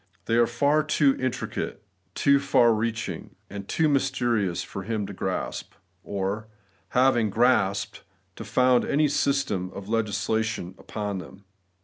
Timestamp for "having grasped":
6.97-8.01